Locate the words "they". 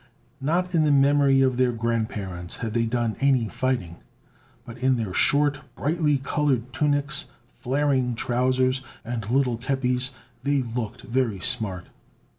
2.73-2.87, 10.41-10.63